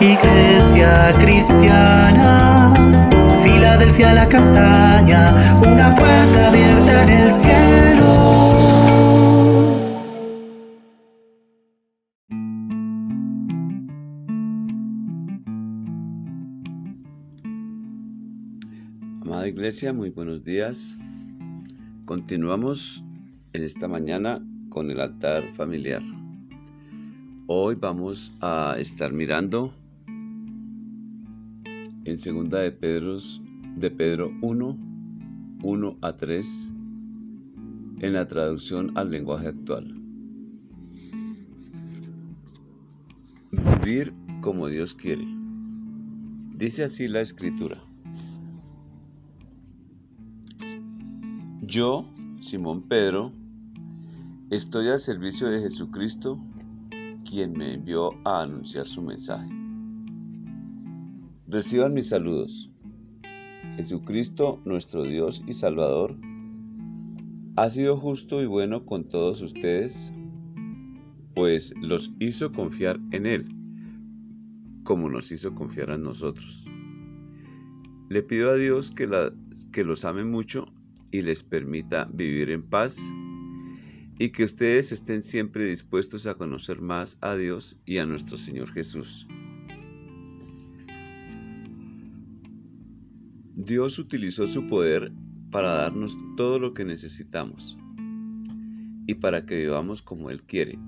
[0.00, 2.74] Iglesia cristiana,
[3.40, 5.32] Filadelfia la castaña,
[5.62, 8.14] una puerta abierta en el cielo.
[19.22, 20.98] Amada Iglesia, muy buenos días.
[22.04, 23.04] Continuamos
[23.52, 26.02] en esta mañana con el altar familiar.
[27.46, 29.72] Hoy vamos a estar mirando
[32.04, 33.18] en segunda de Pedro,
[33.76, 34.78] de Pedro 1,
[35.62, 36.74] 1 a 3
[38.00, 39.94] en la traducción al lenguaje actual.
[43.82, 45.26] Vivir como Dios quiere.
[46.56, 47.82] Dice así la escritura.
[51.62, 52.06] Yo,
[52.40, 53.32] Simón Pedro,
[54.54, 56.38] Estoy al servicio de Jesucristo,
[57.28, 59.63] quien me envió a anunciar su mensaje.
[61.54, 62.68] Reciban mis saludos.
[63.76, 66.16] Jesucristo, nuestro Dios y Salvador,
[67.54, 70.12] ha sido justo y bueno con todos ustedes,
[71.32, 73.46] pues los hizo confiar en Él,
[74.82, 76.68] como nos hizo confiar en nosotros.
[78.08, 79.08] Le pido a Dios que,
[79.70, 80.66] que los ame mucho
[81.12, 82.98] y les permita vivir en paz
[84.18, 88.72] y que ustedes estén siempre dispuestos a conocer más a Dios y a nuestro Señor
[88.72, 89.28] Jesús.
[93.64, 95.10] Dios utilizó su poder
[95.50, 97.78] para darnos todo lo que necesitamos
[99.06, 100.78] y para que vivamos como Él quiere.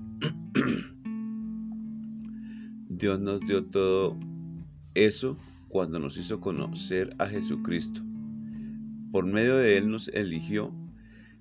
[2.89, 4.19] Dios nos dio todo
[4.93, 5.35] eso
[5.69, 8.03] cuando nos hizo conocer a Jesucristo.
[9.11, 10.71] Por medio de Él nos eligió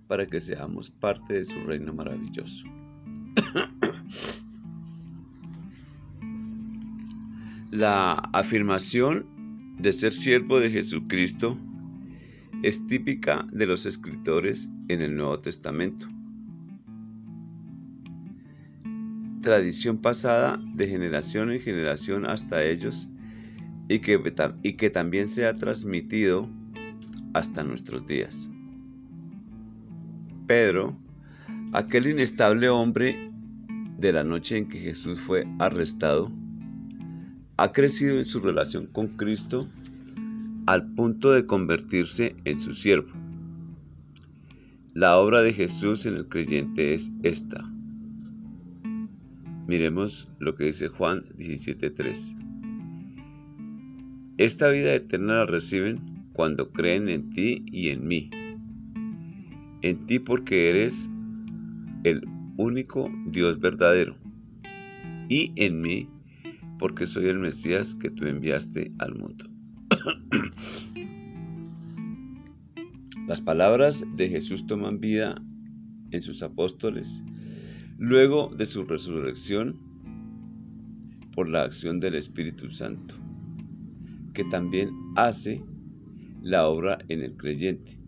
[0.07, 2.67] para que seamos parte de su reino maravilloso.
[7.71, 9.36] La afirmación
[9.79, 11.59] de ser siervo de Jesucristo
[12.63, 16.09] es típica de los escritores en el Nuevo Testamento.
[19.43, 23.09] Tradición pasada de generación en generación hasta ellos
[23.89, 24.21] y que,
[24.63, 26.49] y que también se ha transmitido
[27.35, 28.51] hasta nuestros días.
[30.47, 30.97] Pedro,
[31.73, 33.31] aquel inestable hombre
[33.99, 36.33] de la noche en que Jesús fue arrestado,
[37.57, 39.69] ha crecido en su relación con Cristo
[40.67, 43.13] al punto de convertirse en su siervo.
[44.95, 47.65] La obra de Jesús en el creyente es esta.
[49.67, 52.37] Miremos lo que dice Juan 17:3.
[54.39, 58.31] Esta vida eterna la reciben cuando creen en ti y en mí
[59.83, 61.11] en ti porque eres
[62.05, 64.17] el único Dios verdadero,
[65.29, 66.09] y en mí
[66.79, 69.47] porque soy el Mesías que tú enviaste al mundo.
[73.27, 75.41] Las palabras de Jesús toman vida
[76.13, 77.25] en sus apóstoles
[77.99, 79.81] luego de su resurrección
[81.35, 83.15] por la acción del Espíritu Santo,
[84.33, 85.63] que también hace
[86.43, 87.99] la obra en el creyente.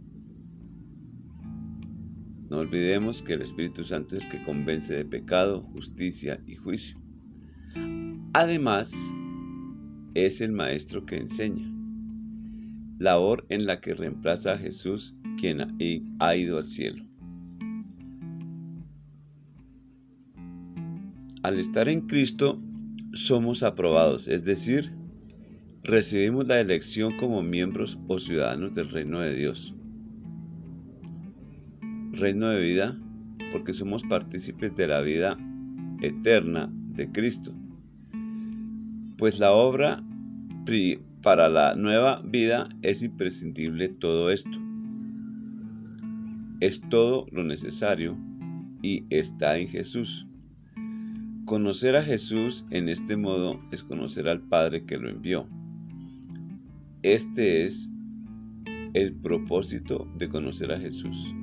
[2.48, 6.98] No olvidemos que el Espíritu Santo es el que convence de pecado, justicia y juicio.
[8.40, 8.94] Además,
[10.14, 11.68] es el Maestro que enseña,
[13.00, 17.04] labor en la que reemplaza a Jesús quien ha ido al cielo.
[21.42, 22.62] Al estar en Cristo,
[23.12, 24.92] somos aprobados, es decir,
[25.82, 29.74] recibimos la elección como miembros o ciudadanos del reino de Dios
[32.12, 32.96] reino de vida
[33.50, 35.36] porque somos partícipes de la vida
[36.02, 37.52] eterna de Cristo.
[39.18, 40.02] Pues la obra
[41.22, 44.58] para la nueva vida es imprescindible todo esto.
[46.60, 48.16] Es todo lo necesario
[48.82, 50.26] y está en Jesús.
[51.44, 55.46] Conocer a Jesús en este modo es conocer al Padre que lo envió.
[57.02, 57.90] Este es
[58.94, 61.34] el propósito de conocer a Jesús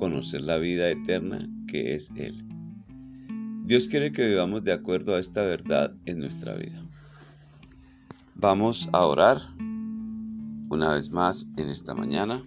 [0.00, 2.42] conocer la vida eterna que es Él.
[3.70, 6.82] Dios quiere que vivamos de acuerdo a esta verdad en nuestra vida.
[8.34, 9.42] Vamos a orar
[10.70, 12.42] una vez más en esta mañana.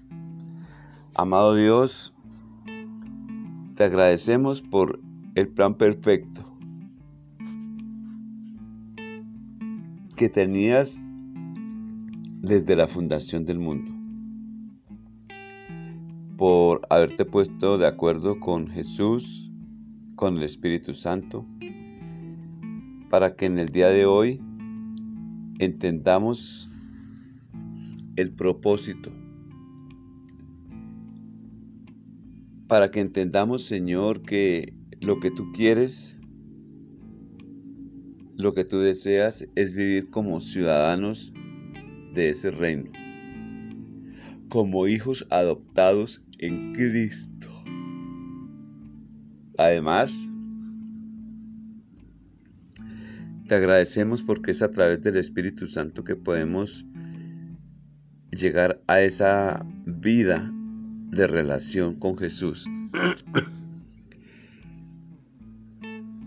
[1.16, 2.14] Amado Dios,
[3.78, 5.00] te agradecemos por
[5.36, 6.42] el plan perfecto
[10.18, 11.00] que tenías
[12.42, 13.94] desde la fundación del mundo
[16.36, 19.53] por haberte puesto de acuerdo con Jesús,
[20.24, 21.46] con el Espíritu Santo,
[23.10, 24.40] para que en el día de hoy
[25.60, 26.70] entendamos
[28.16, 29.12] el propósito.
[32.70, 36.22] Para que entendamos, Señor, que lo que tú quieres,
[38.38, 41.34] lo que tú deseas es vivir como ciudadanos
[42.14, 42.90] de ese reino,
[44.48, 47.53] como hijos adoptados en Cristo.
[49.58, 50.30] Además,
[53.48, 56.86] te agradecemos porque es a través del Espíritu Santo que podemos
[58.32, 60.52] llegar a esa vida
[61.12, 62.66] de relación con Jesús.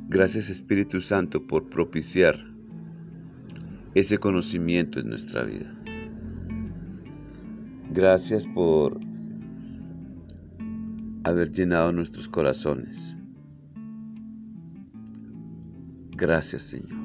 [0.08, 2.36] Gracias Espíritu Santo por propiciar
[3.94, 5.74] ese conocimiento en nuestra vida.
[7.90, 9.00] Gracias por
[11.26, 13.16] haber llenado nuestros corazones.
[16.12, 17.04] Gracias Señor.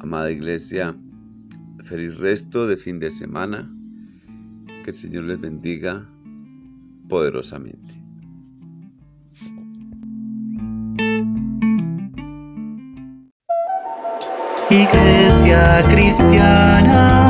[0.00, 0.96] Amada iglesia,
[1.84, 3.70] feliz resto de fin de semana.
[4.84, 6.08] Que el Señor les bendiga
[7.08, 8.02] poderosamente.
[14.70, 17.21] Iglesia cristiana,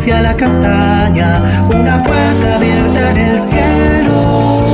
[0.00, 4.69] Filadelfia la castaña, una puerta abierta en el cielo.